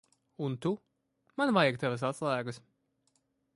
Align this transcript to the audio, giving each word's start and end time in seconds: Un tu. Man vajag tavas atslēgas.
Un 0.45 0.55
tu. 0.65 0.71
Man 1.41 1.53
vajag 1.59 1.79
tavas 1.85 2.07
atslēgas. 2.11 2.61